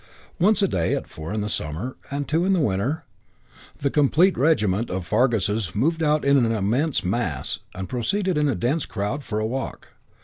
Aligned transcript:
Once 0.39 0.63
a 0.63 0.67
day, 0.67 0.95
at 0.95 1.07
four 1.07 1.31
in 1.31 1.47
summer 1.47 1.95
and 2.09 2.23
at 2.23 2.27
two 2.27 2.43
in 2.43 2.59
winter, 2.63 3.05
the 3.77 3.91
complete 3.91 4.35
regiment 4.35 4.89
of 4.89 5.05
Farguses 5.05 5.75
moved 5.75 6.01
out 6.01 6.25
in 6.25 6.37
an 6.37 6.51
immense 6.51 7.05
mass 7.05 7.59
and 7.75 7.87
proceeded 7.87 8.35
in 8.35 8.49
a 8.49 8.55
dense 8.55 8.87
crowd 8.87 9.23
for 9.23 9.37
a 9.39 9.45
walk. 9.45 9.89